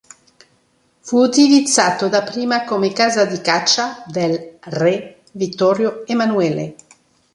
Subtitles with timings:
[1.01, 6.75] Fu utilizzato dapprima come "casa di caccia" del re Vittorio Emanuele.